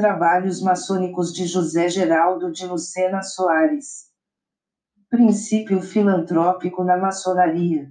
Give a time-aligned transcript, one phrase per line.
[0.00, 4.06] Trabalhos maçônicos de José Geraldo de Lucena Soares.
[5.10, 7.86] Princípio filantrópico na maçonaria.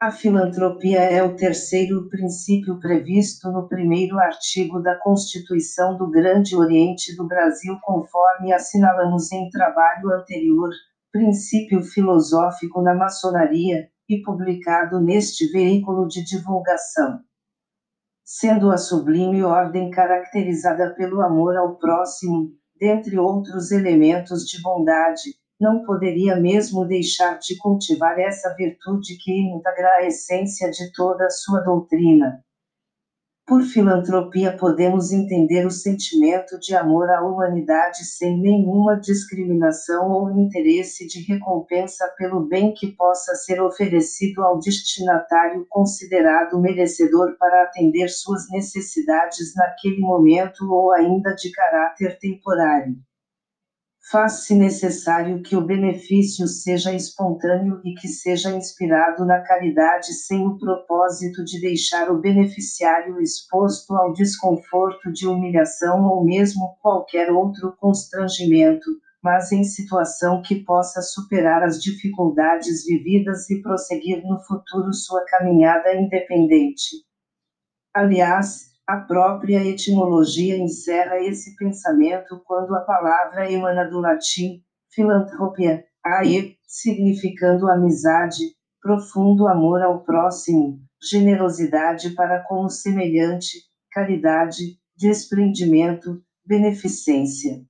[0.00, 7.16] A filantropia é o terceiro princípio previsto no primeiro artigo da Constituição do Grande Oriente
[7.16, 10.70] do Brasil, conforme assinalamos em trabalho anterior,
[11.10, 17.18] princípio filosófico na maçonaria, e publicado neste veículo de divulgação.
[18.32, 25.82] Sendo a sublime ordem caracterizada pelo amor ao próximo, dentre outros elementos de bondade, não
[25.82, 31.58] poderia mesmo deixar de cultivar essa virtude que integra a essência de toda a sua
[31.58, 32.40] doutrina.
[33.50, 41.04] Por filantropia podemos entender o sentimento de amor à humanidade sem nenhuma discriminação ou interesse
[41.04, 48.48] de recompensa pelo bem que possa ser oferecido ao destinatário considerado merecedor para atender suas
[48.50, 52.94] necessidades naquele momento ou ainda de caráter temporário
[54.10, 60.58] faz-se necessário que o benefício seja espontâneo e que seja inspirado na caridade sem o
[60.58, 68.90] propósito de deixar o beneficiário exposto ao desconforto de humilhação ou mesmo qualquer outro constrangimento,
[69.22, 75.94] mas em situação que possa superar as dificuldades vividas e prosseguir no futuro sua caminhada
[75.94, 77.04] independente.
[77.94, 86.56] Aliás, a própria etimologia encerra esse pensamento quando a palavra emana do latim filantropia, ae,
[86.66, 88.42] significando amizade,
[88.82, 93.58] profundo amor ao próximo, generosidade para com o semelhante,
[93.92, 97.62] caridade, desprendimento, beneficência.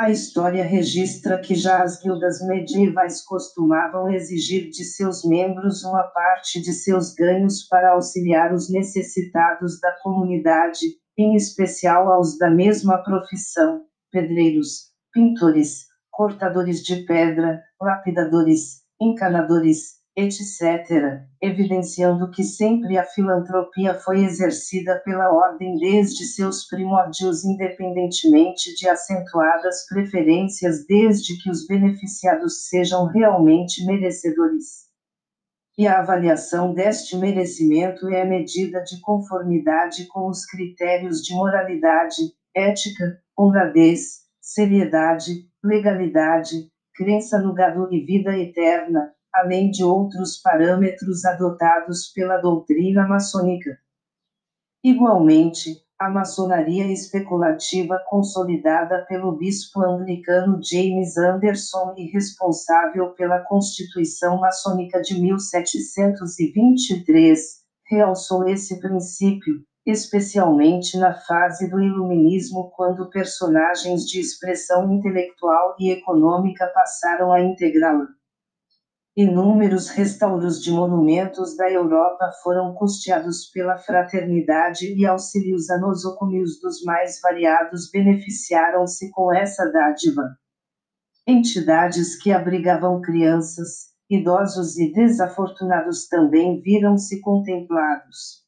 [0.00, 6.62] A história registra que já as guildas medievais costumavam exigir de seus membros uma parte
[6.62, 10.86] de seus ganhos para auxiliar os necessitados da comunidade,
[11.18, 22.28] em especial aos da mesma profissão: pedreiros, pintores, cortadores de pedra, lapidadores, encanadores, etc., evidenciando
[22.32, 30.84] que sempre a filantropia foi exercida pela ordem desde seus primórdios, independentemente de acentuadas preferências,
[30.88, 34.88] desde que os beneficiados sejam realmente merecedores.
[35.78, 43.20] E a avaliação deste merecimento é medida de conformidade com os critérios de moralidade, ética,
[43.38, 52.38] honradez, seriedade, legalidade, crença no gado e vida eterna, além de outros parâmetros adotados pela
[52.38, 53.78] doutrina maçônica.
[54.84, 65.02] Igualmente, a maçonaria especulativa consolidada pelo bispo anglicano James Anderson e responsável pela Constituição Maçônica
[65.02, 67.40] de 1723,
[67.90, 76.70] realçou esse princípio, especialmente na fase do Iluminismo, quando personagens de expressão intelectual e econômica
[76.72, 78.06] passaram a integrá-la.
[79.20, 86.84] Inúmeros restauros de monumentos da Europa foram custeados pela fraternidade e auxílios a nosocômios dos
[86.84, 90.22] mais variados beneficiaram-se com essa dádiva.
[91.26, 98.44] Entidades que abrigavam crianças, idosos e desafortunados também viram-se contemplados.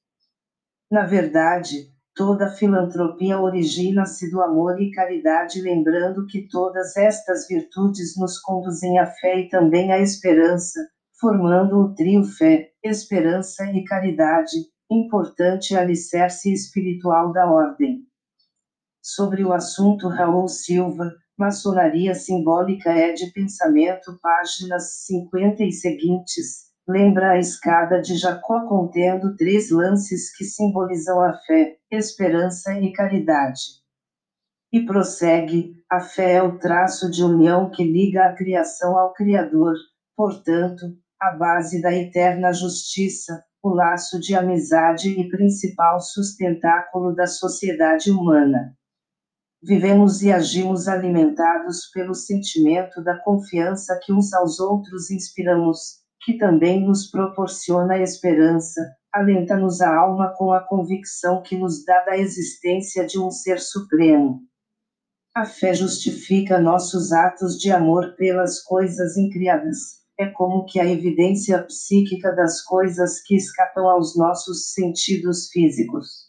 [0.88, 8.38] Na verdade, Toda filantropia origina-se do amor e caridade, lembrando que todas estas virtudes nos
[8.38, 10.78] conduzem à fé e também à esperança,
[11.18, 14.58] formando o trio fé, esperança e caridade,
[14.90, 18.02] importante alicerce espiritual da ordem.
[19.02, 27.32] Sobre o assunto Raul Silva, Maçonaria Simbólica é de Pensamento, páginas 50 e seguintes lembra
[27.32, 33.60] a escada de Jacó contendo três lances que simbolizam a fé, esperança e caridade.
[34.72, 39.74] E prossegue: a fé é o traço de união que liga a criação ao Criador,
[40.16, 40.84] portanto,
[41.20, 48.74] a base da eterna justiça, o laço de amizade e principal sustentáculo da sociedade humana.
[49.62, 56.86] Vivemos e agimos alimentados pelo sentimento da confiança que uns aos outros inspiramos, que também
[56.86, 58.80] nos proporciona esperança,
[59.12, 64.42] alenta-nos a alma com a convicção que nos dá da existência de um ser supremo.
[65.34, 70.00] A fé justifica nossos atos de amor pelas coisas incriadas.
[70.18, 76.28] É como que a evidência psíquica das coisas que escapam aos nossos sentidos físicos.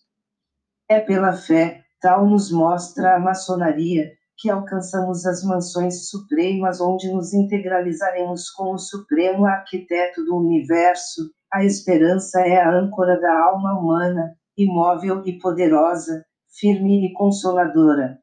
[0.87, 7.31] É pela fé, tal nos mostra a maçonaria, que alcançamos as mansões supremas onde nos
[7.31, 11.31] integralizaremos com o supremo arquiteto do universo.
[11.53, 16.25] A esperança é a âncora da alma humana, imóvel e poderosa,
[16.59, 18.19] firme e consoladora.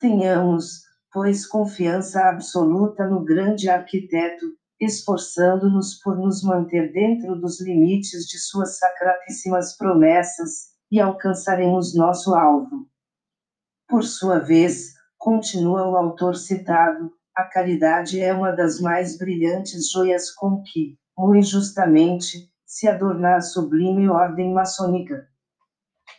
[0.00, 0.80] Tenhamos,
[1.12, 4.46] pois, confiança absoluta no grande arquiteto,
[4.80, 12.88] esforçando-nos por nos manter dentro dos limites de suas sacratíssimas promessas, e alcançaremos nosso alvo.
[13.86, 20.30] Por sua vez, continua o autor citado, a caridade é uma das mais brilhantes joias
[20.30, 25.28] com que, muito justamente, se adorna a sublime ordem maçônica.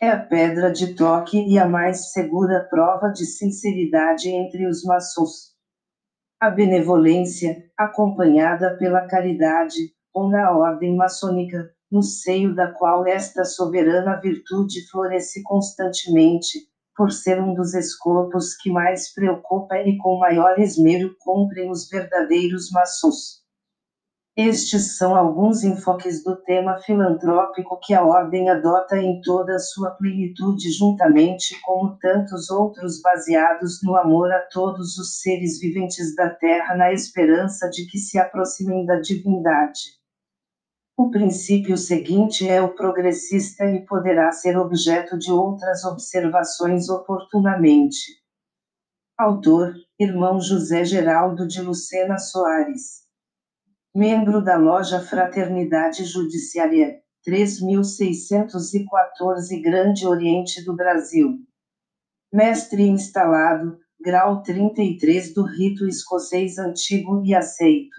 [0.00, 5.54] É a pedra de toque e a mais segura prova de sinceridade entre os maçons.
[6.40, 14.18] A benevolência, acompanhada pela caridade, ou na ordem maçônica, no seio da qual esta soberana
[14.20, 16.69] virtude floresce constantemente,
[17.00, 22.70] por ser um dos escopos que mais preocupa e com maior esmero cumprem os verdadeiros
[22.70, 23.40] maçons.
[24.36, 29.92] Estes são alguns enfoques do tema filantrópico que a Ordem adota em toda a sua
[29.92, 36.76] plenitude, juntamente com tantos outros baseados no amor a todos os seres viventes da Terra,
[36.76, 39.99] na esperança de que se aproximem da divindade.
[41.00, 48.20] O princípio seguinte é o progressista e poderá ser objeto de outras observações oportunamente.
[49.16, 53.06] Autor: Irmão José Geraldo de Lucena Soares.
[53.94, 61.38] Membro da Loja Fraternidade Judiciária, 3614 Grande Oriente do Brasil.
[62.30, 67.96] Mestre instalado, grau 33 do rito escocês antigo e aceito.